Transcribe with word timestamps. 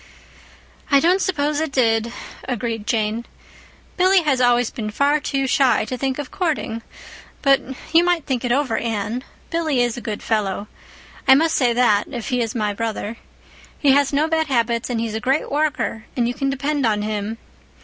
"I 0.89 0.99
don't 0.99 1.21
suppose 1.21 1.59
it 1.59 1.71
did," 1.71 2.11
agreed 2.45 2.87
Jane. 2.87 3.23
"Billy 3.97 4.23
has 4.23 4.41
always 4.41 4.71
been 4.71 4.89
far 4.89 5.19
too 5.19 5.45
shy 5.45 5.85
to 5.85 5.95
think 5.95 6.17
of 6.17 6.31
courting. 6.31 6.81
But 7.43 7.61
you 7.93 8.03
might 8.03 8.25
think 8.25 8.43
it 8.43 8.51
over, 8.51 8.79
Anne. 8.79 9.23
Billy 9.51 9.79
is 9.83 9.97
a 9.97 10.01
good 10.01 10.23
fellow. 10.23 10.67
I 11.27 11.35
must 11.35 11.53
say 11.53 11.71
that, 11.73 12.05
if 12.09 12.29
he 12.29 12.41
is 12.41 12.55
my 12.55 12.73
brother. 12.73 13.17
He 13.77 13.91
has 13.91 14.11
no 14.11 14.27
bad 14.27 14.47
habits 14.47 14.89
and 14.89 14.99
he's 14.99 15.13
a 15.13 15.19
great 15.19 15.51
worker, 15.51 16.05
and 16.17 16.27
you 16.27 16.33
can 16.33 16.49
depend 16.49 16.83
on 16.83 17.03
him. 17.03 17.37